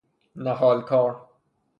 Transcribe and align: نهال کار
نهال 0.35 0.81
کار 0.81 1.27